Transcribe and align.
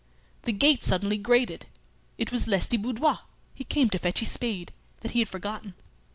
The 0.45 0.51
gate 0.51 0.83
suddenly 0.83 1.17
grated. 1.17 1.67
It 2.17 2.31
was 2.31 2.47
Lestiboudois; 2.47 3.19
he 3.53 3.63
came 3.63 3.87
to 3.91 3.99
fetch 3.99 4.17
his 4.21 4.31
spade, 4.31 4.71
that 5.01 5.11
he 5.11 5.19
had 5.19 5.29
forgotten. 5.29 5.75